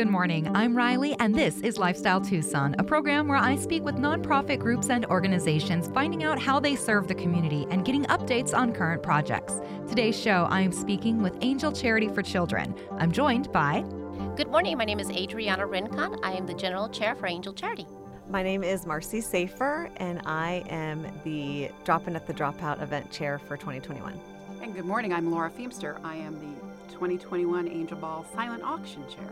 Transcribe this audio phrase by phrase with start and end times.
[0.00, 0.50] Good morning.
[0.56, 4.88] I'm Riley, and this is Lifestyle Tucson, a program where I speak with nonprofit groups
[4.88, 9.60] and organizations, finding out how they serve the community and getting updates on current projects.
[9.90, 12.74] Today's show, I am speaking with Angel Charity for Children.
[12.92, 13.84] I'm joined by.
[14.36, 14.78] Good morning.
[14.78, 16.16] My name is Adriana Rincon.
[16.22, 17.86] I am the General Chair for Angel Charity.
[18.30, 23.10] My name is Marcy Safer, and I am the Drop In at the Dropout event
[23.10, 24.18] chair for 2021.
[24.62, 25.12] And good morning.
[25.12, 26.02] I'm Laura Feemster.
[26.02, 29.28] I am the 2021 Angel Ball Silent Auction Chair.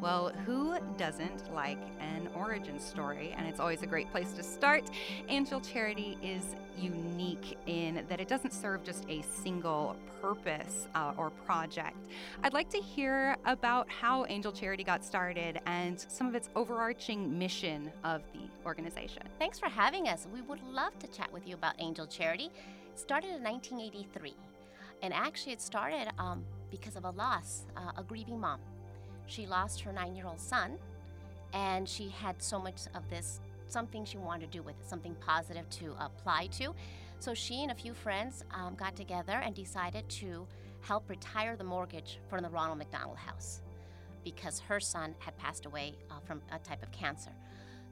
[0.00, 3.34] Well, who doesn't like an origin story?
[3.36, 4.88] And it's always a great place to start.
[5.28, 11.30] Angel Charity is unique in that it doesn't serve just a single purpose uh, or
[11.30, 11.96] project.
[12.44, 17.36] I'd like to hear about how Angel Charity got started and some of its overarching
[17.36, 19.24] mission of the organization.
[19.40, 20.28] Thanks for having us.
[20.32, 22.50] We would love to chat with you about Angel Charity.
[22.92, 24.36] It started in 1983.
[25.02, 28.60] And actually, it started um, because of a loss, uh, a grieving mom.
[29.28, 30.78] She lost her nine year old son,
[31.52, 35.14] and she had so much of this something she wanted to do with it, something
[35.20, 36.74] positive to apply to.
[37.20, 40.46] So she and a few friends um, got together and decided to
[40.80, 43.60] help retire the mortgage from the Ronald McDonald House
[44.24, 47.32] because her son had passed away uh, from a type of cancer.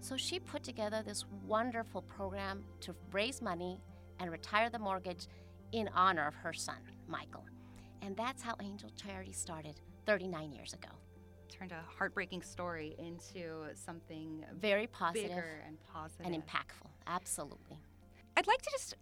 [0.00, 3.80] So she put together this wonderful program to raise money
[4.18, 5.26] and retire the mortgage
[5.72, 7.44] in honor of her son, Michael.
[8.02, 10.88] And that's how Angel Charity started 39 years ago.
[11.48, 14.82] Turned a heartbreaking story into something very
[15.66, 16.88] and positive and impactful.
[17.06, 17.78] Absolutely.
[18.36, 18.94] I'd like to just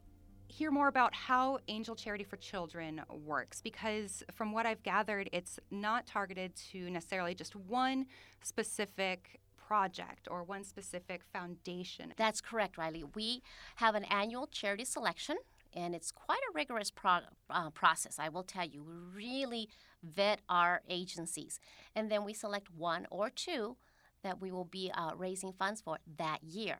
[0.49, 5.59] hear more about how Angel Charity for Children works because, from what I've gathered, it's
[5.71, 8.07] not targeted to necessarily just one
[8.43, 12.13] specific project or one specific foundation.
[12.17, 13.05] That's correct, Riley.
[13.15, 13.43] We
[13.77, 15.37] have an annual charity selection
[15.75, 18.83] and it's quite a rigorous pro- uh, process, I will tell you.
[18.83, 19.69] We really
[20.03, 21.61] vet our agencies,
[21.95, 23.77] and then we select one or two
[24.23, 26.79] that we will be uh, raising funds for that year.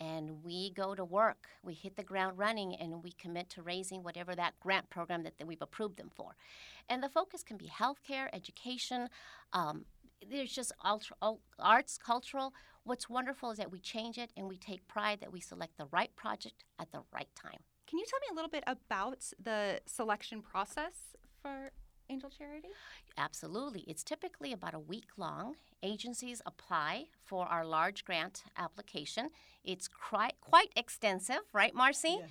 [0.00, 4.04] And we go to work, we hit the ground running, and we commit to raising
[4.04, 6.36] whatever that grant program that, that we've approved them for.
[6.88, 9.08] And the focus can be healthcare, education,
[9.52, 9.84] um,
[10.30, 11.16] there's just ultra,
[11.58, 12.52] arts, cultural.
[12.84, 15.86] What's wonderful is that we change it and we take pride that we select the
[15.90, 17.60] right project at the right time.
[17.88, 21.70] Can you tell me a little bit about the selection process for
[22.10, 22.68] Angel Charity?
[23.16, 23.80] Absolutely.
[23.86, 25.56] It's typically about a week long.
[25.82, 29.30] Agencies apply for our large grant application.
[29.64, 32.18] It's quite, quite extensive, right, Marcy?
[32.20, 32.26] Yeah.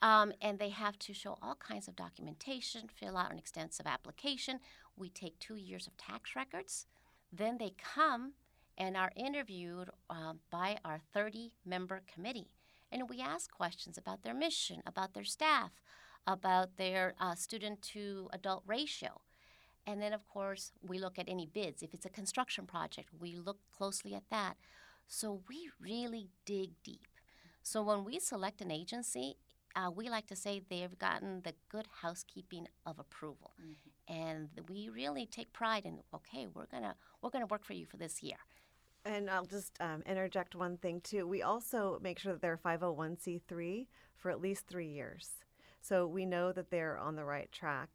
[0.00, 4.60] Um, and they have to show all kinds of documentation, fill out an extensive application.
[4.96, 6.86] We take two years of tax records.
[7.32, 8.34] Then they come
[8.78, 12.48] and are interviewed uh, by our 30 member committee
[12.92, 15.70] and we ask questions about their mission, about their staff,
[16.26, 19.20] about their uh, student to adult ratio.
[19.86, 21.82] And then, of course, we look at any bids.
[21.82, 24.56] If it's a construction project, we look closely at that.
[25.06, 27.06] So we really dig deep.
[27.62, 29.36] So when we select an agency,
[29.76, 34.12] uh, we like to say they've gotten the good housekeeping of approval, mm-hmm.
[34.12, 36.00] and we really take pride in.
[36.12, 38.36] Okay, we're gonna we're gonna work for you for this year.
[39.04, 41.26] And I'll just um, interject one thing too.
[41.26, 45.30] We also make sure that they're 501c3 for at least three years.
[45.80, 47.88] So we know that they're on the right track.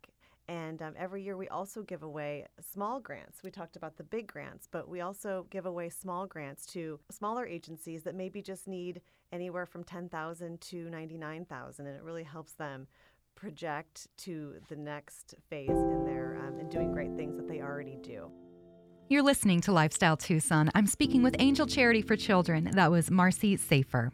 [0.47, 3.41] And um, every year we also give away small grants.
[3.43, 7.45] We talked about the big grants, but we also give away small grants to smaller
[7.47, 9.01] agencies that maybe just need
[9.31, 12.87] anywhere from 10,000 to 99,000 and it really helps them
[13.33, 17.97] project to the next phase in their um, in doing great things that they already
[18.01, 18.31] do.
[19.07, 20.71] You're listening to Lifestyle Tucson.
[20.73, 22.71] I'm speaking with Angel Charity for Children.
[22.73, 24.11] That was Marcy Safer.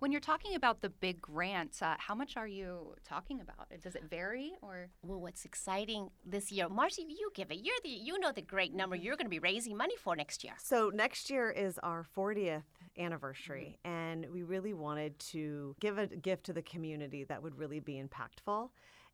[0.00, 3.68] When you're talking about the big grants, uh, how much are you talking about?
[3.80, 4.88] Does it vary or?
[5.04, 7.60] Well, what's exciting this year, Marcy, you give it.
[7.62, 10.42] You're the you know the great number you're going to be raising money for next
[10.42, 10.54] year.
[10.58, 12.64] So next year is our 40th
[12.98, 13.96] anniversary, mm-hmm.
[13.96, 18.02] and we really wanted to give a gift to the community that would really be
[18.02, 18.70] impactful.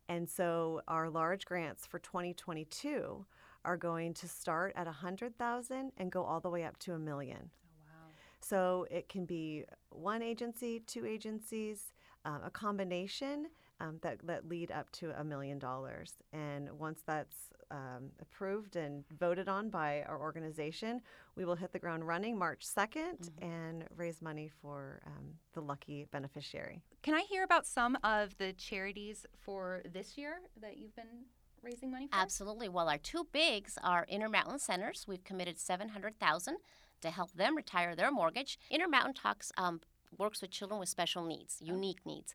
[0.09, 3.25] And so our large grants for 2022
[3.65, 7.49] are going to start at 100,000 and go all the way up to a million.
[7.51, 8.11] Oh, wow.
[8.39, 11.93] So it can be one agency, two agencies,
[12.25, 13.47] uh, a combination
[13.79, 16.13] um, that, that lead up to a million dollars.
[16.31, 17.35] And once that's
[17.71, 21.01] um, approved and voted on by our organization,
[21.35, 23.45] we will hit the ground running March 2nd mm-hmm.
[23.45, 26.81] and raise money for um, the lucky beneficiary.
[27.01, 31.25] Can I hear about some of the charities for this year that you've been
[31.63, 32.15] raising money for?
[32.15, 32.69] Absolutely.
[32.69, 35.05] Well, our two bigs are Intermountain Centers.
[35.07, 36.57] We've committed 700000
[37.01, 38.57] to help them retire their mortgage.
[38.69, 39.81] Intermountain talks um,
[40.17, 41.65] works with children with special needs, oh.
[41.65, 42.33] unique needs.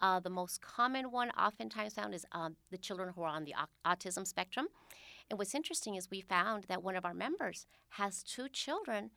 [0.00, 3.54] Uh, the most common one, oftentimes found, is um, the children who are on the
[3.84, 4.68] autism spectrum.
[5.30, 9.10] And what's interesting is we found that one of our members has two children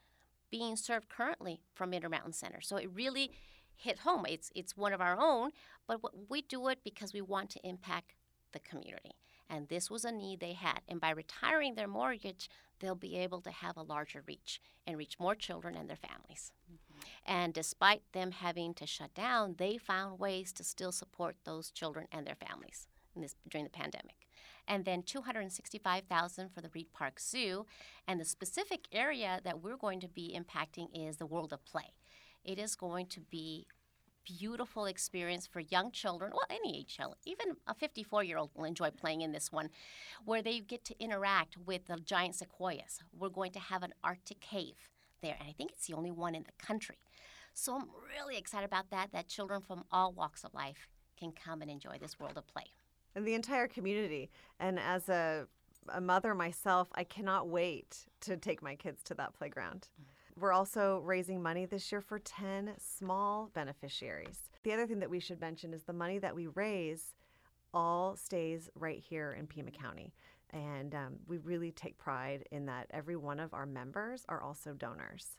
[0.50, 2.60] being served currently from Intermountain Center.
[2.62, 3.31] So it really
[3.75, 4.25] hit home.
[4.28, 5.52] It's it's one of our own,
[5.88, 8.14] but we do it because we want to impact
[8.52, 9.12] the community.
[9.51, 10.80] And this was a need they had.
[10.88, 12.50] And by retiring their mortgage,
[12.80, 16.53] they'll be able to have a larger reach and reach more children and their families.
[16.71, 17.01] Mm-hmm.
[17.25, 22.07] And despite them having to shut down, they found ways to still support those children
[22.13, 24.15] and their families this, during the pandemic.
[24.68, 27.65] And then 265,000 for the Reid Park Zoo.
[28.07, 31.94] And the specific area that we're going to be impacting is the World of Play.
[32.45, 33.68] It is going to be
[34.25, 38.65] beautiful experience for young children, well, any age child, even a 54 year old will
[38.65, 39.69] enjoy playing in this one,
[40.25, 43.00] where they get to interact with the giant sequoias.
[43.18, 44.89] We're going to have an Arctic cave
[45.21, 46.97] there, and I think it's the only one in the country.
[47.53, 50.88] So I'm really excited about that, that children from all walks of life
[51.18, 52.65] can come and enjoy this world of play.
[53.15, 54.29] And the entire community.
[54.59, 55.47] And as a,
[55.89, 59.89] a mother myself, I cannot wait to take my kids to that playground.
[60.01, 60.11] Mm-hmm.
[60.38, 64.50] We're also raising money this year for 10 small beneficiaries.
[64.63, 67.13] The other thing that we should mention is the money that we raise
[67.74, 70.13] all stays right here in Pima County.
[70.51, 74.74] And um, we really take pride in that every one of our members are also
[74.74, 75.38] donors.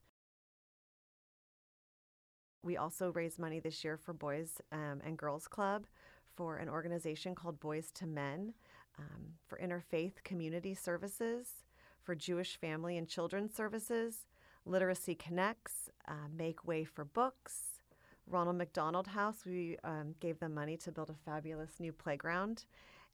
[2.62, 5.86] We also raised money this year for Boys um, and Girls Club,
[6.34, 8.54] for an organization called Boys to Men,
[8.98, 11.64] um, for Interfaith Community Services,
[12.02, 14.26] for Jewish Family and Children's Services,
[14.64, 17.82] Literacy Connects, uh, Make Way for Books,
[18.26, 19.42] Ronald McDonald House.
[19.44, 22.64] We um, gave them money to build a fabulous new playground.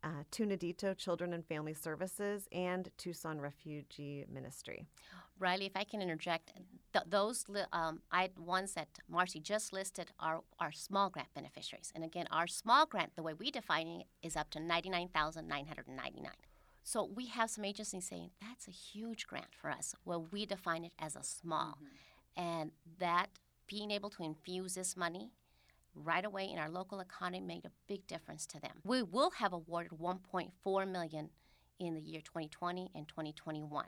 [0.04, 4.86] Uh, Tu Nidito Children and Family Services and Tucson Refugee Ministry.
[5.40, 6.52] Riley, if I can interject,
[6.92, 11.92] th- those li- um, I, ones that Marcy just listed are, our small grant beneficiaries.
[11.96, 16.12] And again, our small grant, the way we define it, is up to 99999
[16.82, 19.94] so we have some agencies saying that's a huge grant for us.
[20.04, 21.78] Well, we define it as a small.
[21.78, 22.42] Mm-hmm.
[22.42, 23.26] And that
[23.66, 25.30] being able to infuse this money
[25.94, 28.80] right away in our local economy made a big difference to them.
[28.84, 31.30] We will have awarded 1.4 million
[31.78, 33.84] in the year 2020 and 2021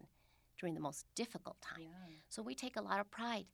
[0.58, 1.82] during the most difficult time.
[1.82, 2.14] Yeah.
[2.28, 3.46] So we take a lot of pride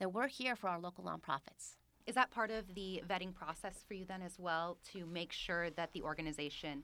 [0.00, 1.76] that we're here for our local nonprofits.
[2.06, 5.70] Is that part of the vetting process for you then as well to make sure
[5.70, 6.82] that the organization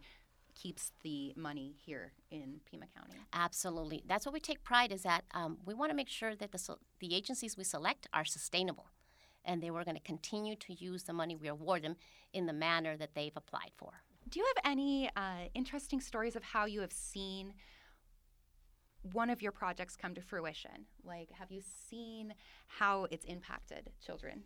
[0.60, 3.14] keeps the money here in Pima County.
[3.32, 4.02] Absolutely.
[4.06, 6.76] That's what we take pride is that um, we want to make sure that the,
[7.00, 8.86] the agencies we select are sustainable
[9.44, 11.96] and they were going to continue to use the money we award them
[12.32, 14.02] in the manner that they've applied for.
[14.28, 17.54] Do you have any uh, interesting stories of how you have seen
[19.12, 20.86] one of your projects come to fruition?
[21.02, 22.34] Like, have you seen
[22.66, 24.42] how it's impacted children?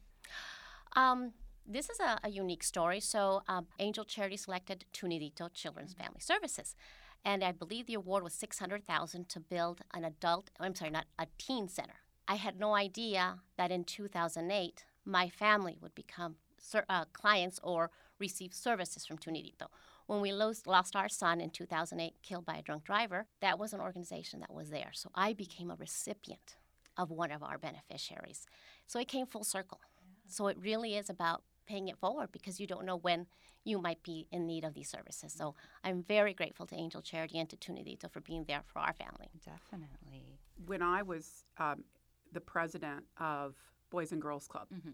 [0.94, 1.32] Um,
[1.66, 3.00] this is a, a unique story.
[3.00, 6.04] So, um, Angel Charity selected Tu Nidito Children's mm-hmm.
[6.04, 6.76] Family Services,
[7.24, 10.50] and I believe the award was six hundred thousand to build an adult.
[10.60, 11.94] I'm sorry, not a teen center.
[12.26, 17.90] I had no idea that in 2008 my family would become ser- uh, clients or
[18.18, 19.68] receive services from Tu Nidito.
[20.06, 23.72] When we lost, lost our son in 2008, killed by a drunk driver, that was
[23.72, 24.90] an organization that was there.
[24.92, 26.56] So I became a recipient
[26.96, 28.46] of one of our beneficiaries.
[28.86, 29.80] So it came full circle.
[30.26, 33.26] So it really is about paying it forward because you don't know when
[33.64, 35.32] you might be in need of these services.
[35.32, 38.80] So I'm very grateful to Angel Charity and to Tu Nidito for being there for
[38.80, 39.30] our family.
[39.44, 40.38] Definitely.
[40.66, 41.84] When I was um,
[42.32, 43.54] the president of
[43.90, 44.90] Boys and Girls Club mm-hmm.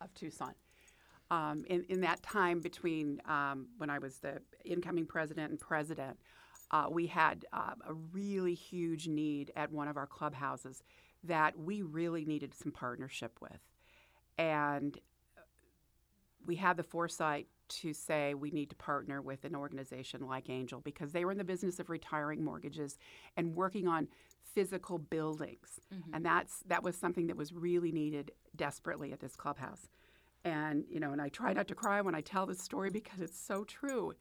[0.00, 0.54] of Tucson,
[1.30, 6.18] um, in, in that time between um, when I was the incoming president and president,
[6.72, 10.82] uh, we had uh, a really huge need at one of our clubhouses
[11.24, 13.60] that we really needed some partnership with.
[14.38, 14.98] And
[16.50, 20.80] we had the foresight to say we need to partner with an organization like Angel
[20.80, 22.98] because they were in the business of retiring mortgages
[23.36, 24.08] and working on
[24.52, 25.78] physical buildings.
[25.94, 26.12] Mm-hmm.
[26.12, 29.88] And that's that was something that was really needed desperately at this clubhouse.
[30.44, 33.20] And you know, and I try not to cry when I tell this story because
[33.20, 34.12] it's so true.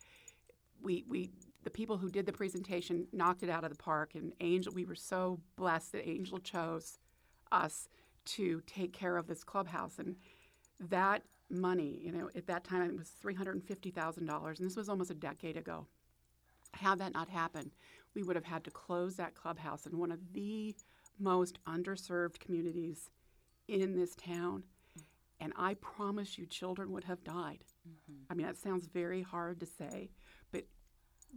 [0.84, 1.32] We we
[1.64, 4.86] the people who did the presentation knocked it out of the park and Angel we
[4.86, 7.00] were so blessed that Angel chose
[7.52, 7.90] us
[8.26, 10.16] to take care of this clubhouse and
[10.80, 12.00] that money.
[12.02, 14.78] You know, at that time it was three hundred and fifty thousand dollars, and this
[14.78, 15.88] was almost a decade ago.
[16.74, 17.72] Had that not happened,
[18.14, 20.76] we would have had to close that clubhouse in one of the
[21.20, 23.10] most underserved communities
[23.68, 24.64] in this town.
[25.42, 27.64] And I promise you, children would have died.
[27.88, 28.24] Mm-hmm.
[28.30, 30.12] I mean, that sounds very hard to say,
[30.52, 30.66] but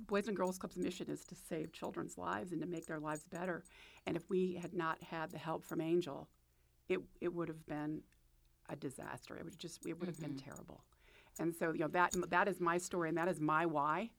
[0.07, 3.25] Boys and Girls Club's mission is to save children's lives and to make their lives
[3.25, 3.65] better.
[4.07, 6.29] And if we had not had the help from Angel,
[6.89, 8.03] it, it would have been
[8.69, 9.37] a disaster.
[9.37, 10.35] It would just it would have mm-hmm.
[10.35, 10.85] been terrible.
[11.39, 14.11] And so you know that that is my story and that is my why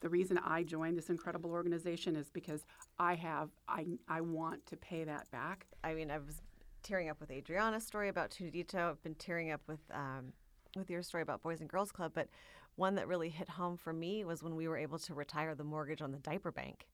[0.00, 2.64] the reason I joined this incredible organization is because
[2.98, 5.66] I have I I want to pay that back.
[5.82, 6.42] I mean, I was
[6.82, 8.90] tearing up with Adriana's story about Tu Nidito.
[8.90, 10.32] I've been tearing up with um,
[10.76, 12.28] with your story about Boys and Girls Club, but
[12.76, 15.64] one that really hit home for me was when we were able to retire the
[15.64, 16.86] mortgage on the diaper bank,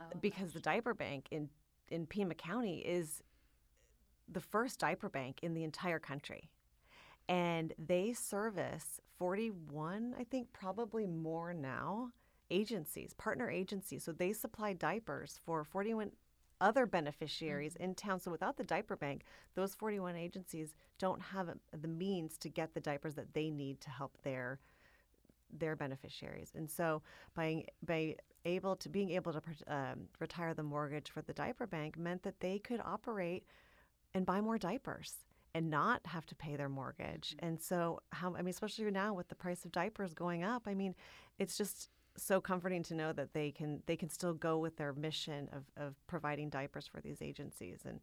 [0.00, 0.54] oh, because gosh.
[0.54, 1.48] the diaper bank in
[1.88, 3.22] in Pima County is
[4.30, 6.50] the first diaper bank in the entire country.
[7.28, 12.10] And they service 41, I think probably more now,
[12.50, 14.04] agencies, partner agencies.
[14.04, 16.10] So they supply diapers for 41
[16.60, 17.84] other beneficiaries mm-hmm.
[17.84, 18.20] in town.
[18.20, 19.22] So without the diaper bank,
[19.54, 23.90] those 41 agencies don't have the means to get the diapers that they need to
[23.90, 24.60] help their
[25.58, 26.52] their beneficiaries.
[26.54, 27.02] And so
[27.34, 31.98] by by able to being able to um, retire the mortgage for the diaper bank
[31.98, 33.44] meant that they could operate
[34.14, 35.14] and buy more diapers
[35.54, 37.34] and not have to pay their mortgage.
[37.36, 37.46] Mm-hmm.
[37.46, 40.74] And so, how I mean, especially now with the price of diapers going up, I
[40.74, 40.94] mean,
[41.38, 44.92] it's just so comforting to know that they can they can still go with their
[44.92, 47.80] mission of, of providing diapers for these agencies.
[47.86, 48.00] And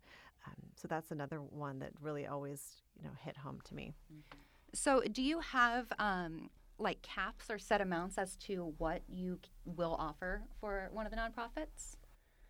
[0.47, 3.93] um, so that's another one that really always you know hit home to me.
[4.11, 4.39] Mm-hmm.
[4.73, 9.95] So, do you have um, like caps or set amounts as to what you will
[9.99, 11.95] offer for one of the nonprofits?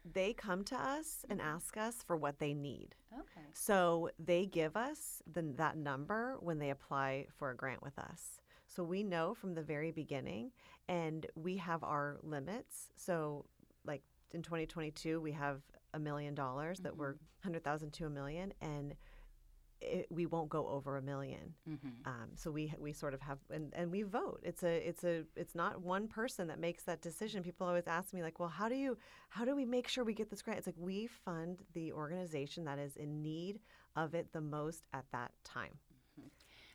[0.05, 1.49] They come to us and mm-hmm.
[1.49, 2.95] ask us for what they need.
[3.13, 3.47] Okay.
[3.53, 8.39] So they give us the, that number when they apply for a grant with us.
[8.67, 10.51] So we know from the very beginning,
[10.87, 12.89] and we have our limits.
[12.95, 13.45] So,
[13.83, 15.61] like in 2022, we have
[15.93, 18.03] a million dollars that we're 100,000 mm-hmm.
[18.03, 18.93] to a million, and
[19.81, 21.37] it, we won't go over a 1000000
[21.69, 21.87] mm-hmm.
[22.05, 24.41] um, so we we sort of have and, and we vote.
[24.43, 27.43] It's a it's a it's not one person that makes that decision.
[27.43, 28.97] People always ask me like, well, how do you
[29.29, 30.57] how do we make sure we get this grant?
[30.57, 33.59] It's like we fund the organization that is in need
[33.95, 35.77] of it the most at that time.
[36.19, 36.27] Mm-hmm.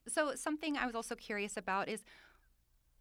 [0.09, 2.05] So something I was also curious about is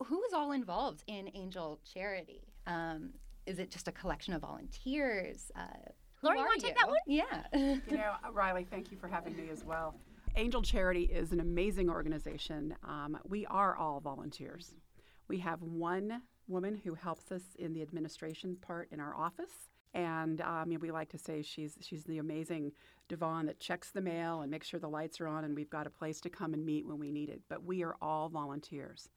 [0.06, 2.42] who is all involved in Angel Charity.
[2.68, 3.12] Um,
[3.46, 5.52] is it just a collection of volunteers?
[5.56, 5.92] Uh,
[6.24, 6.98] Lori, you want to take that one?
[7.06, 7.44] Yeah.
[7.54, 9.96] you know, Riley, thank you for having me as well.
[10.36, 12.76] Angel Charity is an amazing organization.
[12.84, 14.74] Um, we are all volunteers.
[15.28, 19.70] We have one woman who helps us in the administration part in our office.
[19.94, 22.72] And um, we like to say she's she's the amazing
[23.10, 25.86] Devon that checks the mail and makes sure the lights are on and we've got
[25.86, 27.42] a place to come and meet when we need it.
[27.48, 29.10] But we are all volunteers.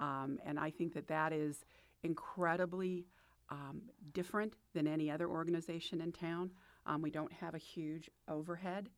[0.00, 1.64] Um, and I think that that is
[2.02, 3.06] incredibly
[3.50, 6.50] um, different than any other organization in town.
[6.84, 8.88] Um, we don't have a huge overhead.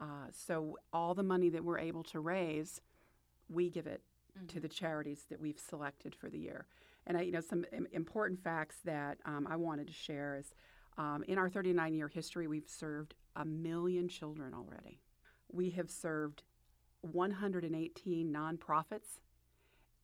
[0.00, 2.80] Uh, so all the money that we're able to raise,
[3.48, 4.02] we give it
[4.36, 4.46] mm-hmm.
[4.46, 6.66] to the charities that we've selected for the year.
[7.06, 10.54] And I, you know, some important facts that um, I wanted to share is
[10.98, 15.00] um, in our 39 year history, we've served a million children already.
[15.50, 16.42] We have served
[17.02, 19.18] 118 nonprofits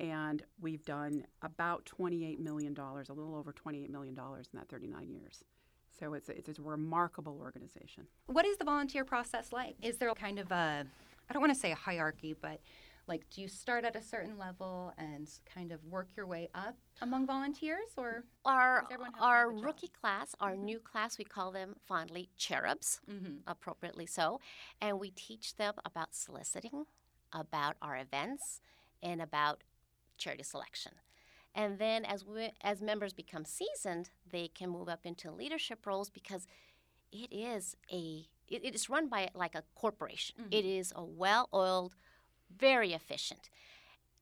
[0.00, 5.42] and we've done about $28 million, a little over $28 million in that 39 years.
[5.98, 8.06] So it's a, it's a remarkable organization.
[8.26, 9.74] What is the volunteer process like?
[9.82, 10.86] Is there kind of a,
[11.28, 12.60] I don't want to say a hierarchy, but
[13.08, 16.76] like do you start at a certain level and kind of work your way up
[17.00, 18.84] among volunteers or our
[19.18, 20.66] our rookie class our mm-hmm.
[20.66, 23.36] new class we call them fondly cherubs mm-hmm.
[23.46, 24.38] appropriately so
[24.80, 26.84] and we teach them about soliciting
[27.32, 28.60] about our events
[29.02, 29.62] and about
[30.18, 30.92] charity selection.
[31.54, 36.10] And then as we, as members become seasoned, they can move up into leadership roles
[36.10, 36.46] because
[37.10, 40.36] it is a it, it is run by like a corporation.
[40.40, 40.52] Mm-hmm.
[40.52, 41.94] It is a well-oiled,
[42.56, 43.50] very efficient.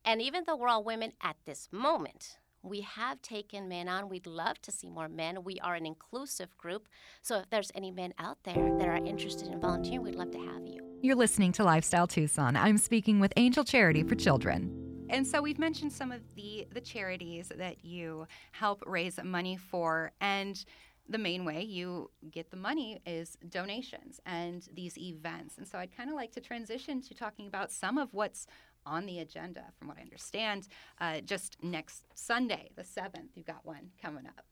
[0.05, 4.09] And even though we're all women at this moment, we have taken men on.
[4.09, 5.45] We'd love to see more men.
[5.45, 6.89] We are an inclusive group.
[7.23, 10.39] So if there's any men out there that are interested in volunteering, we'd love to
[10.39, 10.81] have you.
[11.03, 12.57] You're listening to Lifestyle Tucson.
[12.57, 14.86] I'm speaking with Angel Charity for Children.
[15.09, 20.13] And so we've mentioned some of the the charities that you help raise money for
[20.21, 20.65] and
[21.09, 25.57] the main way you get the money is donations and these events.
[25.57, 28.47] And so I'd kind of like to transition to talking about some of what's
[28.85, 30.69] on the agenda, from what I understand.
[31.01, 34.45] Uh, just next Sunday, the 7th, you've got one coming up.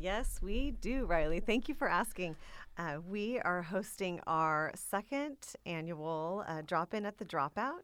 [0.00, 1.40] Yes, we do, Riley.
[1.40, 2.36] Thank you for asking.
[2.76, 5.36] Uh, we are hosting our second
[5.66, 7.82] annual uh, drop in at the Dropout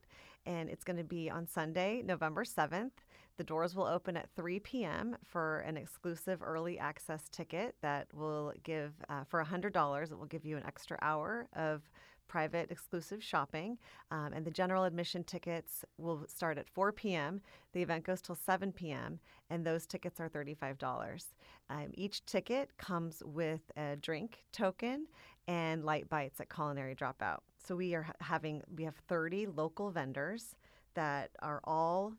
[0.50, 2.90] and it's going to be on Sunday, November 7th.
[3.37, 5.16] The doors will open at 3 p.m.
[5.25, 10.45] for an exclusive early access ticket that will give, uh, for $100, it will give
[10.45, 11.83] you an extra hour of
[12.26, 13.78] private exclusive shopping.
[14.11, 17.40] Um, and the general admission tickets will start at 4 p.m.
[17.73, 21.26] The event goes till 7 p.m., and those tickets are $35.
[21.71, 25.07] Um, each ticket comes with a drink token
[25.47, 27.38] and light bites at Culinary Dropout.
[27.64, 30.57] So we are having we have 30 local vendors
[30.95, 32.14] that are all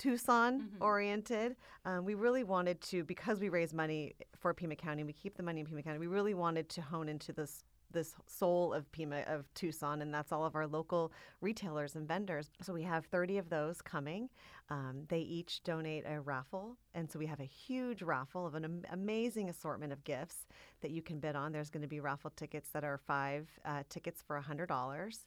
[0.00, 1.56] Tucson oriented.
[1.84, 5.42] Um, we really wanted to, because we raise money for Pima County, we keep the
[5.42, 5.98] money in Pima County.
[5.98, 10.32] We really wanted to hone into this this soul of Pima of Tucson, and that's
[10.32, 12.50] all of our local retailers and vendors.
[12.62, 14.28] So we have 30 of those coming.
[14.68, 18.64] Um, they each donate a raffle, and so we have a huge raffle of an
[18.64, 20.46] am- amazing assortment of gifts
[20.80, 21.52] that you can bid on.
[21.52, 25.18] There's going to be raffle tickets that are five uh, tickets for $100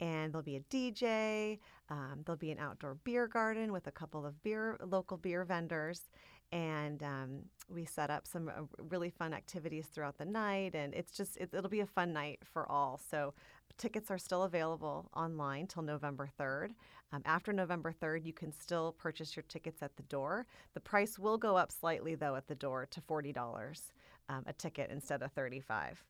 [0.00, 1.58] and there'll be a DJ.
[1.88, 6.10] Um, there'll be an outdoor beer garden with a couple of beer local beer vendors,
[6.52, 10.74] and um, we set up some uh, really fun activities throughout the night.
[10.74, 13.00] And it's just it, it'll be a fun night for all.
[13.10, 13.34] So
[13.78, 16.70] tickets are still available online till November 3rd.
[17.12, 20.46] Um, after November 3rd, you can still purchase your tickets at the door.
[20.74, 23.92] The price will go up slightly though at the door to forty dollars
[24.28, 26.04] um, a ticket instead of 35.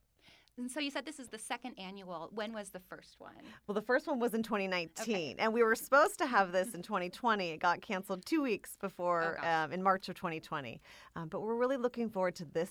[0.58, 2.28] And so you said this is the second annual.
[2.34, 3.32] When was the first one?
[3.66, 6.82] Well, the first one was in 2019, and we were supposed to have this in
[6.82, 7.50] 2020.
[7.50, 10.80] It got canceled two weeks before, Oh, um, in March of 2020.
[11.16, 12.70] Um, but we're really looking forward to this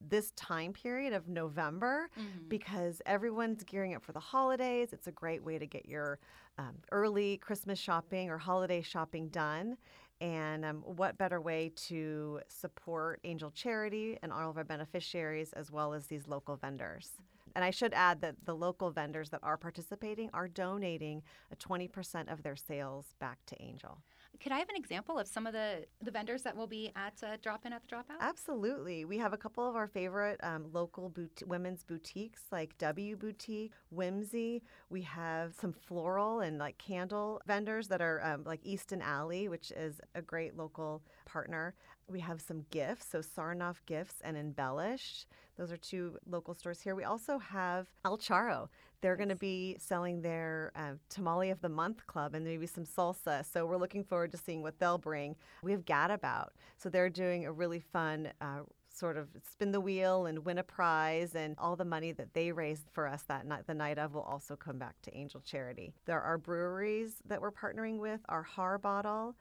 [0.00, 2.48] this time period of November Mm-hmm.
[2.48, 4.92] because everyone's gearing up for the holidays.
[4.92, 6.20] It's a great way to get your
[6.56, 9.76] um, early Christmas shopping or holiday shopping done.
[10.20, 15.70] And um, what better way to support Angel Charity and all of our beneficiaries as
[15.70, 17.12] well as these local vendors?
[17.54, 21.22] And I should add that the local vendors that are participating are donating
[21.52, 23.98] a 20% of their sales back to Angel.
[24.40, 27.14] Could I have an example of some of the, the vendors that will be at
[27.24, 28.20] uh, Drop In at the Dropout?
[28.20, 29.04] Absolutely.
[29.04, 33.72] We have a couple of our favorite um, local boot- women's boutiques like W Boutique,
[33.90, 34.62] Whimsy.
[34.90, 39.72] We have some floral and like candle vendors that are um, like Easton Alley, which
[39.72, 41.74] is a great local partner.
[42.08, 45.26] We have some gifts, so Sarnoff Gifts and Embellished.
[45.58, 46.94] Those are two local stores here.
[46.94, 48.68] We also have El Charro.
[49.00, 52.84] They're going to be selling their uh, Tamale of the Month Club and maybe some
[52.84, 53.44] salsa.
[53.44, 55.36] So we're looking forward to seeing what they'll bring.
[55.62, 56.48] We have Gadabout.
[56.76, 58.60] So they're doing a really fun uh,
[58.92, 62.50] sort of spin the wheel and win a prize, and all the money that they
[62.50, 65.92] raise for us that night, the night of, will also come back to Angel Charity.
[66.04, 69.34] There are breweries that we're partnering with, our Harbottle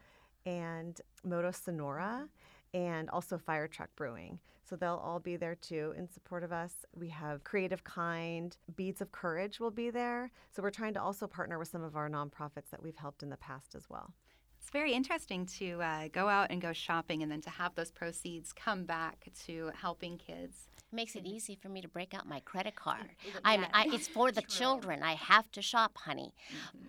[0.45, 2.29] and Moto Sonora,
[2.73, 4.39] and also Fire Truck Brewing.
[4.67, 6.73] So they'll all be there too in support of us.
[6.93, 10.32] We have Creative Kind, Beads of Courage will be there.
[10.53, 13.30] So we're trying to also partner with some of our nonprofits that we've helped in
[13.30, 14.13] the past as well.
[14.60, 17.91] It's very interesting to uh, go out and go shopping and then to have those
[17.91, 20.67] proceeds come back to helping kids.
[20.91, 23.12] It makes it easy for me to break out my credit card.
[23.45, 25.01] I'm, I, it's for the children.
[25.01, 26.34] I have to shop, honey.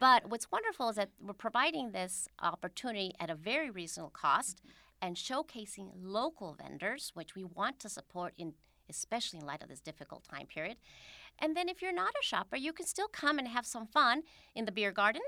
[0.00, 4.60] But what's wonderful is that we're providing this opportunity at a very reasonable cost
[5.00, 8.54] and showcasing local vendors, which we want to support in
[8.90, 10.78] especially in light of this difficult time period.
[11.38, 14.22] And then if you're not a shopper, you can still come and have some fun
[14.54, 15.20] in the beer garden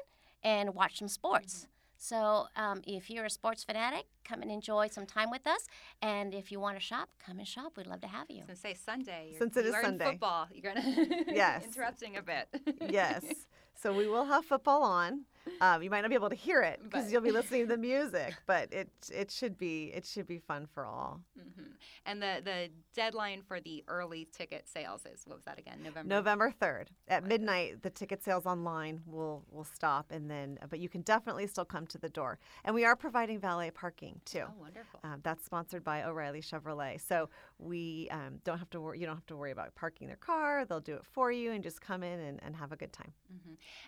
[0.43, 1.67] and watch some sports.
[1.99, 5.67] So um, if you're a sports fanatic, come and enjoy some time with us.
[6.01, 7.77] And if you want to shop, come and shop.
[7.77, 8.45] We'd love to have you.
[8.49, 9.27] So say Sunday.
[9.27, 10.05] you're- Since it you is Sunday.
[10.13, 10.49] football.
[10.51, 11.65] You're gonna Yes.
[11.67, 12.49] interrupting a bit.
[12.89, 13.25] yes.
[13.83, 15.23] So we will have football on.
[15.61, 17.77] Um, you might not be able to hear it because you'll be listening to the
[17.77, 21.21] music, but it it should be it should be fun for all.
[21.37, 21.65] hmm
[22.07, 25.79] And the the deadline for the early ticket sales is what was that again?
[25.83, 26.15] November.
[26.15, 30.89] November third at midnight, the ticket sales online will will stop, and then but you
[30.89, 34.45] can definitely still come to the door, and we are providing valet parking too.
[34.47, 35.01] Oh, wonderful.
[35.05, 37.01] Um, that's sponsored by O'Reilly Chevrolet.
[37.01, 38.99] So we um, don't have to worry.
[38.99, 40.65] You don't have to worry about parking their car.
[40.65, 43.13] They'll do it for you, and just come in and, and have a good time.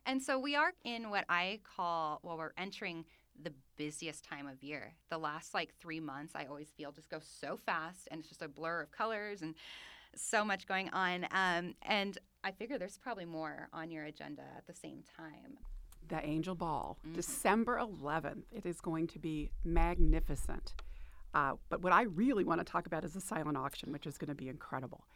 [0.06, 1.41] And so we are in what I
[1.76, 3.04] call, well, we're entering
[3.42, 4.94] the busiest time of year.
[5.10, 8.42] The last like three months, I always feel just go so fast and it's just
[8.42, 9.54] a blur of colors and
[10.14, 11.26] so much going on.
[11.30, 15.58] Um, and I figure there's probably more on your agenda at the same time.
[16.08, 18.42] The Angel Ball, December 11th.
[18.52, 20.74] It is going to be magnificent.
[21.34, 24.18] Uh, but what I really want to talk about is the silent auction, which is
[24.18, 25.06] going to be incredible.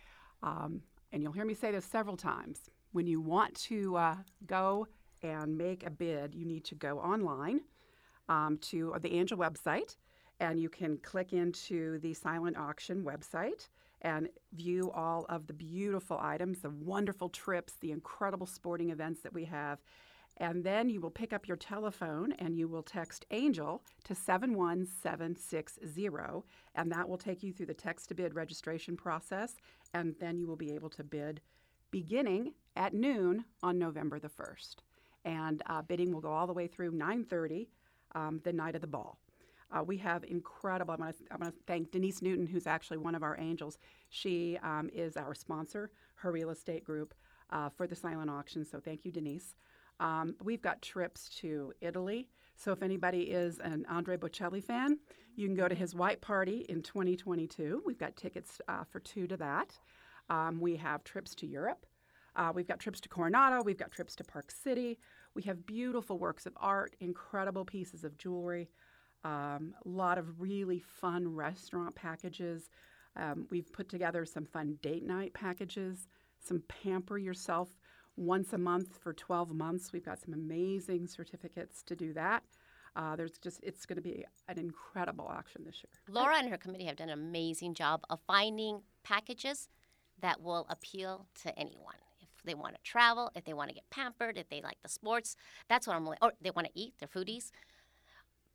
[0.42, 2.70] Um, and you'll hear me say this several times.
[2.92, 4.86] When you want to uh, go
[5.26, 7.60] and make a bid, you need to go online
[8.28, 9.96] um, to the Angel website,
[10.40, 13.68] and you can click into the silent auction website
[14.02, 19.32] and view all of the beautiful items, the wonderful trips, the incredible sporting events that
[19.32, 19.78] we have.
[20.38, 26.08] And then you will pick up your telephone and you will text Angel to 71760,
[26.74, 29.54] and that will take you through the text to bid registration process.
[29.94, 31.40] And then you will be able to bid
[31.90, 34.85] beginning at noon on November the 1st.
[35.26, 37.66] And uh, bidding will go all the way through 9:30
[38.14, 39.18] um, the night of the ball.
[39.70, 40.94] Uh, we have incredible.
[40.94, 43.78] I want to to thank Denise Newton, who's actually one of our angels.
[44.08, 47.12] She um, is our sponsor, her real estate group
[47.50, 48.64] uh, for the silent auction.
[48.64, 49.54] So thank you, Denise.
[49.98, 54.98] Um, we've got trips to Italy, So if anybody is an Andrea Bocelli fan,
[55.36, 57.82] you can go to his white party in 2022.
[57.84, 59.78] We've got tickets uh, for two to that.
[60.28, 61.86] Um, we have trips to Europe.
[62.36, 63.62] Uh, we've got trips to Coronado.
[63.62, 64.98] We've got trips to Park City.
[65.34, 68.68] We have beautiful works of art, incredible pieces of jewelry,
[69.24, 72.70] um, a lot of really fun restaurant packages.
[73.16, 77.70] Um, we've put together some fun date night packages, some pamper yourself
[78.16, 79.92] once a month for 12 months.
[79.92, 82.42] We've got some amazing certificates to do that.
[82.94, 85.90] Uh, there's just it's going to be an incredible auction this year.
[86.08, 89.68] Laura and her committee have done an amazing job of finding packages
[90.20, 91.96] that will appeal to anyone.
[92.46, 94.88] If they want to travel, if they want to get pampered, if they like the
[94.88, 95.34] sports,
[95.68, 96.18] that's what I'm like.
[96.22, 97.50] Or they want to eat, they're foodies.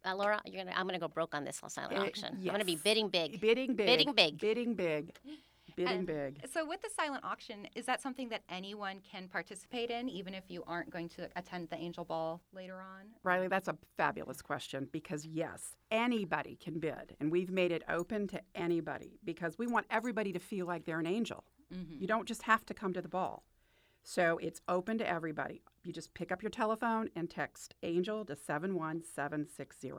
[0.05, 0.73] Uh, Laura, you're gonna.
[0.75, 2.37] I'm gonna go broke on this silent Uh, auction.
[2.39, 3.41] I'm gonna be bidding big.
[3.41, 3.85] Bidding big.
[3.85, 4.37] Bidding big.
[4.39, 5.11] Bidding big.
[5.77, 6.49] Bidding And big.
[6.51, 10.43] So, with the silent auction, is that something that anyone can participate in, even if
[10.49, 13.05] you aren't going to attend the Angel Ball later on?
[13.23, 18.27] Riley, that's a fabulous question because yes, anybody can bid, and we've made it open
[18.29, 21.43] to anybody because we want everybody to feel like they're an angel.
[21.99, 23.43] You don't just have to come to the ball.
[24.03, 25.61] So it's open to everybody.
[25.83, 29.91] You just pick up your telephone and text ANGEL to 71760,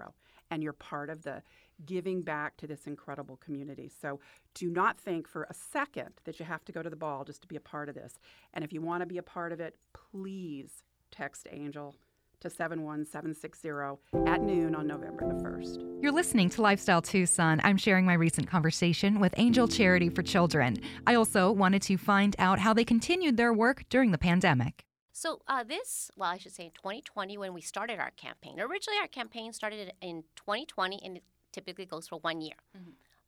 [0.50, 1.42] and you're part of the
[1.84, 3.90] giving back to this incredible community.
[4.00, 4.20] So
[4.54, 7.42] do not think for a second that you have to go to the ball just
[7.42, 8.18] to be a part of this.
[8.54, 11.94] And if you want to be a part of it, please text ANGEL
[12.42, 16.02] to 71760 at noon on November the 1st.
[16.02, 17.60] You're listening to Lifestyle Tucson.
[17.62, 20.78] I'm sharing my recent conversation with Angel Charity for Children.
[21.06, 24.84] I also wanted to find out how they continued their work during the pandemic.
[25.12, 28.58] So uh, this, well, I should say, in 2020 when we started our campaign.
[28.58, 32.56] Originally, our campaign started in 2020, and it typically goes for one year.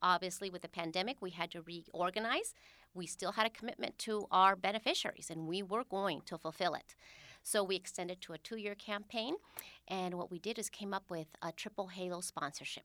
[0.03, 2.53] Obviously, with the pandemic, we had to reorganize.
[2.94, 6.94] We still had a commitment to our beneficiaries, and we were going to fulfill it.
[7.44, 9.37] So we extended to a two-year campaign,
[9.87, 12.85] and what we did is came up with a triple halo sponsorship.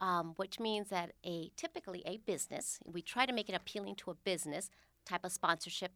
[0.00, 4.12] Um, which means that a typically a business, we try to make it appealing to
[4.12, 4.70] a business
[5.04, 5.90] type of sponsorship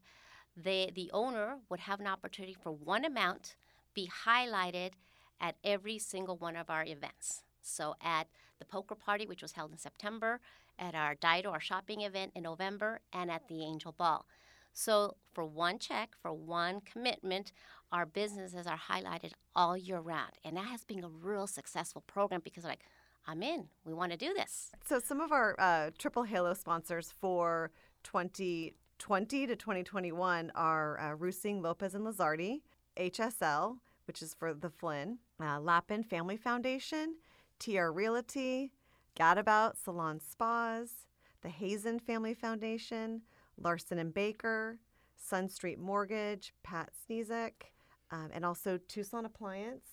[0.57, 3.57] the the owner would have an opportunity for one amount
[3.95, 4.92] be highlighted
[5.40, 7.42] at every single one of our events.
[7.62, 10.40] So at the poker party, which was held in September,
[10.79, 14.25] at our Dido, our shopping event in November, and at the Angel Ball.
[14.73, 17.53] So for one check, for one commitment,
[17.91, 22.41] our businesses are highlighted all year round, and that has been a real successful program
[22.43, 22.81] because like.
[23.27, 23.69] I'm in.
[23.85, 24.73] We want to do this.
[24.85, 27.71] So some of our uh, triple halo sponsors for
[28.03, 32.63] 2020 to 2021 are uh, Rusing Lopez and Lizardi,
[32.97, 37.17] HSL, which is for the Flynn, uh, Lappin Family Foundation,
[37.59, 38.73] TR Realty,
[39.19, 41.07] Gadabout Salon Spas,
[41.43, 43.23] the Hazen Family Foundation,
[43.62, 44.79] Larson and Baker,
[45.16, 47.53] Sun Street Mortgage, Pat Sneezek,
[48.11, 49.87] um, and also Tucson Appliance.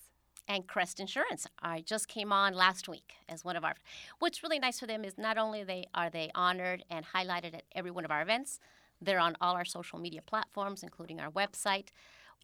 [0.48, 1.46] and Crest Insurance.
[1.62, 3.74] I just came on last week as one of our.
[4.18, 7.62] What's really nice for them is not only they are they honored and highlighted at
[7.72, 8.58] every one of our events,
[9.00, 11.88] they're on all our social media platforms, including our website,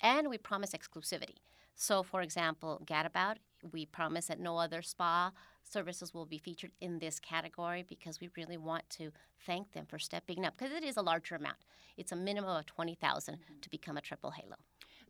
[0.00, 1.36] and we promise exclusivity.
[1.74, 3.36] So, for example, Gadabout,
[3.72, 5.32] we promise that no other spa
[5.68, 9.12] services will be featured in this category because we really want to
[9.44, 11.56] thank them for stepping up because it is a larger amount.
[11.96, 14.56] It's a minimum of twenty thousand to become a triple halo.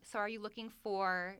[0.02, 1.36] So, are you looking for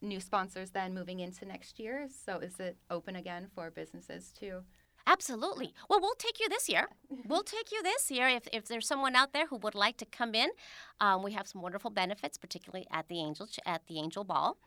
[0.00, 2.08] new sponsors then moving into next year?
[2.24, 4.62] So, is it open again for businesses too?
[5.06, 5.74] Absolutely.
[5.90, 6.88] Well, we'll take you this year.
[7.26, 8.28] We'll take you this year.
[8.28, 10.50] If, if there's someone out there who would like to come in,
[11.00, 14.58] um, we have some wonderful benefits, particularly at the Angel at the Angel Ball.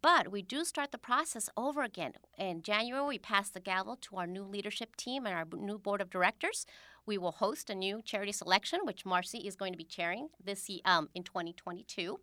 [0.00, 2.12] But we do start the process over again.
[2.38, 6.00] In January, we pass the gavel to our new leadership team and our new board
[6.00, 6.66] of directors.
[7.04, 10.70] We will host a new charity selection, which Marcy is going to be chairing this
[10.84, 12.20] um, in 2022.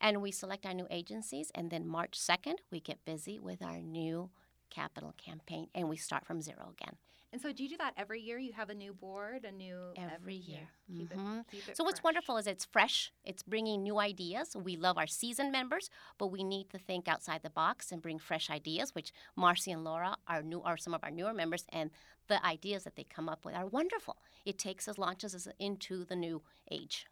[0.00, 3.80] And we select our new agencies, and then March 2nd, we get busy with our
[3.80, 4.30] new
[4.70, 6.96] capital campaign, and we start from zero again.
[7.30, 8.38] And so, do you do that every year?
[8.38, 10.70] You have a new board, a new Every year.
[10.86, 11.40] Keep Mhm.
[11.40, 12.04] it, keep it So what's fresh.
[12.04, 13.12] wonderful is it's fresh.
[13.22, 14.56] It's bringing new ideas.
[14.56, 18.18] We love our seasoned members, but we need to think outside the box and bring
[18.18, 18.94] fresh ideas.
[18.94, 21.90] Which Marcy and Laura are new, are some of our newer members, and
[22.28, 24.16] the ideas that they come up with are wonderful.
[24.46, 27.06] It takes us launches us into the new age.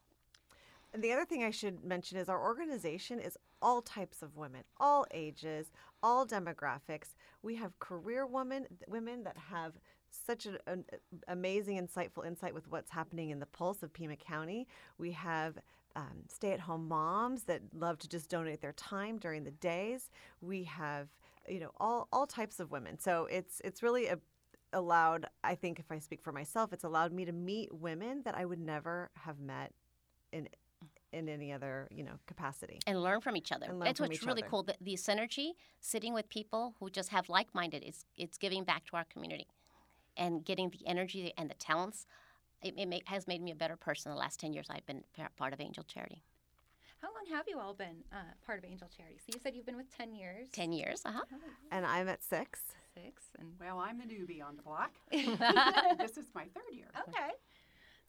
[0.95, 4.62] And the other thing I should mention is our organization is all types of women,
[4.79, 7.14] all ages, all demographics.
[7.42, 9.73] We have career women, women that have
[10.09, 10.85] such an, an
[11.29, 14.66] amazing, insightful insight with what's happening in the pulse of Pima County.
[14.99, 15.59] We have
[15.95, 20.11] um, stay-at-home moms that love to just donate their time during the days.
[20.40, 21.09] We have,
[21.49, 22.99] you know, all all types of women.
[22.99, 24.19] So it's it's really a
[24.73, 28.37] allowed i think if i speak for myself it's allowed me to meet women that
[28.37, 29.73] i would never have met
[30.33, 30.49] in
[31.12, 32.79] in any other you know capacity.
[32.87, 33.66] and learn from each other.
[33.66, 34.51] And learn That's from what's each really other.
[34.51, 34.62] cool.
[34.64, 38.97] The, the synergy, sitting with people who just have like-minded, it's it's giving back to
[38.97, 39.47] our community,
[40.16, 42.07] and getting the energy and the talents.
[42.62, 45.05] It, it ma- has made me a better person the last ten years I've been
[45.37, 46.23] part of Angel Charity.
[47.03, 48.16] How long have you all been uh,
[48.47, 49.19] part of Angel Charity?
[49.19, 50.49] So you said you've been with 10 years.
[50.51, 51.23] Ten years, uh huh.
[51.71, 52.61] And I'm at six.
[52.95, 53.23] Six.
[53.38, 54.92] And Well, I'm the newbie on the block.
[55.12, 56.87] this is my third year.
[57.07, 57.33] okay.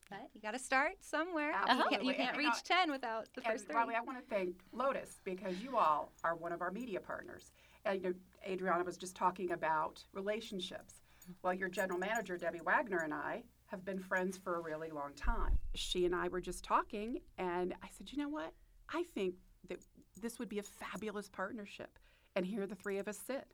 [0.10, 1.52] But you got to start somewhere.
[1.52, 3.76] You can't, you can't And, reach uh, 10 without the first three.
[3.76, 7.52] Riley, I want to thank Lotus because you all are one of our media partners.
[7.86, 8.16] And you know,
[8.48, 11.02] Adriana was just talking about relationships.
[11.44, 15.12] Well, your general manager, Debbie Wagner, and I have been friends for a really long
[15.16, 15.58] time.
[15.76, 18.54] She and I were just talking, and I said, you know what?
[18.90, 19.36] I think
[19.68, 19.80] that
[20.22, 22.00] this would be a fabulous partnership.
[22.36, 23.46] And here the three of us sit.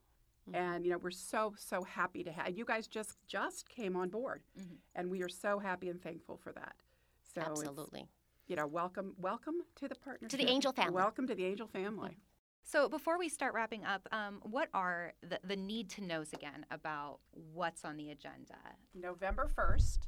[0.52, 4.10] And you know we're so so happy to have you guys just just came on
[4.10, 4.42] board,
[4.96, 6.76] and we are so happy and thankful for that.
[7.34, 8.08] So Absolutely.
[8.48, 10.38] you know, welcome, welcome to the partnership.
[10.38, 10.94] To the angel family.
[10.94, 12.18] Welcome to the Angel family.
[12.64, 16.66] So before we start wrapping up, um, what are the, the need to knows again
[16.72, 17.20] about
[17.54, 18.56] what's on the agenda?
[18.94, 20.00] November 1st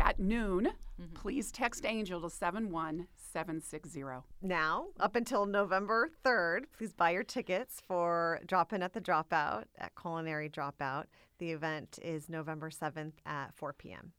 [0.00, 1.14] at noon, mm-hmm.
[1.14, 4.02] please text Angel to 71760.
[4.42, 9.64] Now, up until November 3rd, please buy your tickets for Drop In at the Dropout
[9.78, 11.04] at Culinary Dropout.
[11.38, 14.12] The event is November 7th at 4 p.m.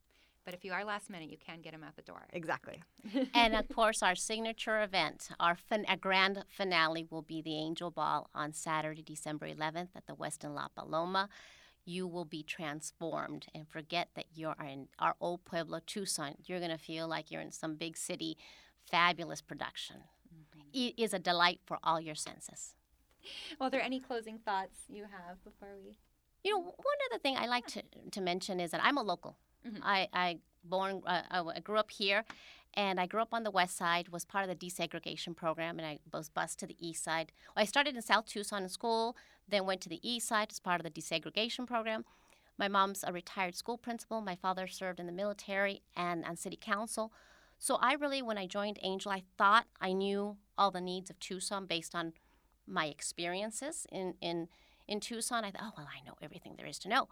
[0.44, 2.28] But if you are last minute, you can get them at the door.
[2.34, 2.82] Exactly.
[3.34, 7.92] and of course, our signature event, our, fin- our grand finale, will be the Angel
[7.92, 11.30] Ball on Saturday, December 11th at the Westin La Paloma.
[11.86, 16.36] You will be transformed and forget that you're in our old Pueblo, Tucson.
[16.46, 18.38] You're going to feel like you're in some big city.
[18.90, 19.98] Fabulous production.
[20.74, 22.76] It is a delight for all your senses.
[23.60, 25.98] Well, are there any closing thoughts you have before we?
[26.44, 29.38] You know, one other thing I like to, to mention is that I'm a local.
[29.84, 32.24] I, I born uh, I grew up here,
[32.74, 34.10] and I grew up on the west side.
[34.10, 37.32] Was part of the desegregation program, and I was bused to the east side.
[37.56, 39.16] I started in South Tucson in school,
[39.52, 42.06] then went to the east side as part of the desegregation program.
[42.58, 44.22] My mom's a retired school principal.
[44.22, 47.12] My father served in the military and on city council.
[47.60, 51.20] So I really, when I joined Angel, I thought I knew all the needs of
[51.20, 52.14] Tucson based on
[52.68, 54.48] my experiences in in
[54.88, 55.44] in Tucson.
[55.44, 57.08] I thought, oh well, I know everything there is to know.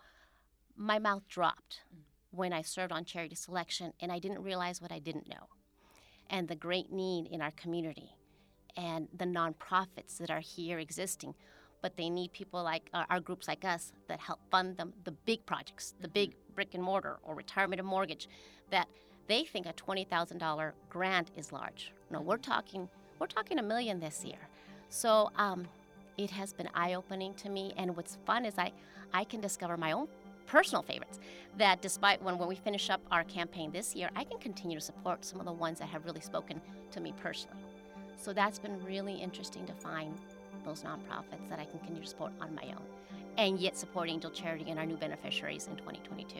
[0.75, 1.99] My mouth dropped mm.
[2.31, 5.49] when I served on charity selection, and I didn't realize what I didn't know,
[6.29, 8.15] and the great need in our community,
[8.75, 11.35] and the nonprofits that are here existing.
[11.81, 15.11] But they need people like uh, our groups like us that help fund them the
[15.11, 18.27] big projects, the big brick and mortar or retirement and mortgage,
[18.69, 18.87] that
[19.27, 21.93] they think a twenty thousand dollar grant is large.
[22.09, 22.89] No, we're talking
[23.19, 24.39] we're talking a million this year.
[24.89, 25.67] So um,
[26.17, 27.73] it has been eye opening to me.
[27.77, 28.71] And what's fun is I,
[29.13, 30.07] I can discover my own
[30.47, 31.19] personal favorites
[31.57, 34.83] that despite when, when we finish up our campaign this year, I can continue to
[34.83, 36.59] support some of the ones that have really spoken
[36.91, 37.63] to me personally.
[38.17, 40.19] So that's been really interesting to find
[40.65, 42.85] those nonprofits that I can continue to support on my own
[43.37, 46.39] and yet support Angel Charity and our new beneficiaries in 2022.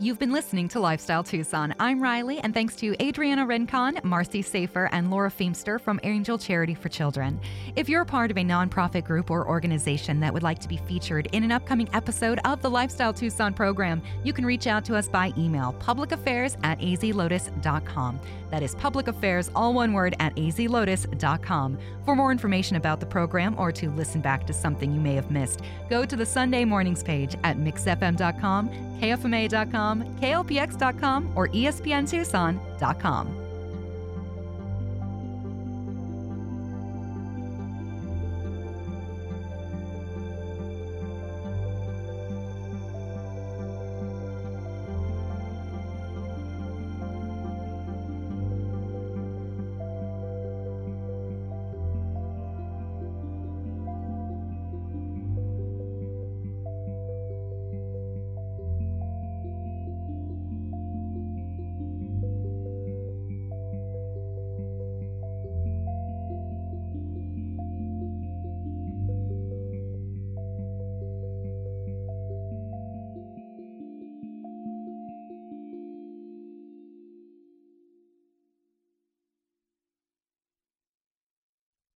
[0.00, 1.74] You've been listening to Lifestyle Tucson.
[1.80, 6.74] I'm Riley, and thanks to Adriana Rincon, Marcy Safer, and Laura Feemster from Angel Charity
[6.74, 7.40] for Children.
[7.74, 10.76] If you're a part of a nonprofit group or organization that would like to be
[10.76, 14.94] featured in an upcoming episode of the Lifestyle Tucson program, you can reach out to
[14.94, 18.20] us by email publicaffairs at azlotus.com.
[18.50, 21.78] That is public affairs, all one word, at azlotus.com.
[22.04, 25.30] For more information about the program or to listen back to something you may have
[25.30, 28.68] missed, go to the Sunday mornings page at mixfm.com,
[29.00, 33.37] kfma.com, klpx.com, or espntucson.com.